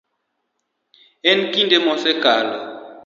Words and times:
En 1.31 1.39
kinde 1.53 1.77
mosekalo. 1.85 2.57